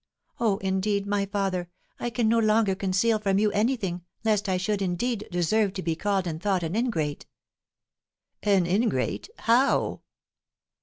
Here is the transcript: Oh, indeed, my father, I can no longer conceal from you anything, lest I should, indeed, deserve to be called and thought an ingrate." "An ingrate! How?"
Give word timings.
Oh, 0.39 0.57
indeed, 0.63 1.05
my 1.05 1.27
father, 1.27 1.69
I 1.99 2.09
can 2.09 2.27
no 2.27 2.39
longer 2.39 2.73
conceal 2.73 3.19
from 3.19 3.37
you 3.37 3.51
anything, 3.51 4.03
lest 4.23 4.49
I 4.49 4.57
should, 4.57 4.81
indeed, 4.81 5.27
deserve 5.31 5.73
to 5.73 5.83
be 5.83 5.95
called 5.95 6.25
and 6.25 6.41
thought 6.41 6.63
an 6.63 6.75
ingrate." 6.75 7.27
"An 8.41 8.65
ingrate! 8.65 9.29
How?" 9.37 10.01